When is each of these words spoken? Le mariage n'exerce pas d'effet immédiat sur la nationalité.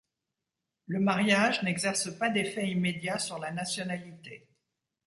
Le 0.87 0.99
mariage 0.99 1.61
n'exerce 1.61 2.09
pas 2.17 2.31
d'effet 2.31 2.67
immédiat 2.67 3.19
sur 3.19 3.37
la 3.37 3.51
nationalité. 3.51 4.47